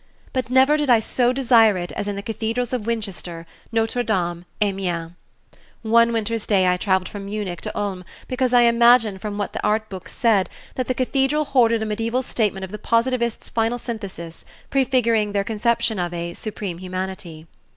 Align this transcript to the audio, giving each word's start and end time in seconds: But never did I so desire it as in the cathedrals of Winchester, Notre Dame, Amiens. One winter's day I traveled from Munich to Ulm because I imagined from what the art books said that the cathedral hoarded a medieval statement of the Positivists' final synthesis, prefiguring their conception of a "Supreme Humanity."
But 0.33 0.49
never 0.49 0.77
did 0.77 0.89
I 0.89 0.97
so 0.97 1.31
desire 1.31 1.77
it 1.77 1.91
as 1.91 2.07
in 2.07 2.15
the 2.15 2.23
cathedrals 2.23 2.73
of 2.73 2.87
Winchester, 2.87 3.45
Notre 3.71 4.01
Dame, 4.01 4.45
Amiens. 4.59 5.11
One 5.83 6.11
winter's 6.11 6.47
day 6.47 6.65
I 6.67 6.75
traveled 6.77 7.07
from 7.07 7.25
Munich 7.25 7.61
to 7.61 7.77
Ulm 7.77 8.03
because 8.27 8.51
I 8.51 8.61
imagined 8.61 9.21
from 9.21 9.37
what 9.37 9.53
the 9.53 9.63
art 9.63 9.89
books 9.89 10.11
said 10.11 10.49
that 10.73 10.87
the 10.87 10.95
cathedral 10.95 11.45
hoarded 11.45 11.83
a 11.83 11.85
medieval 11.85 12.23
statement 12.23 12.63
of 12.65 12.71
the 12.71 12.79
Positivists' 12.79 13.49
final 13.49 13.77
synthesis, 13.77 14.43
prefiguring 14.71 15.33
their 15.33 15.43
conception 15.43 15.99
of 15.99 16.15
a 16.15 16.33
"Supreme 16.33 16.79
Humanity." 16.79 17.45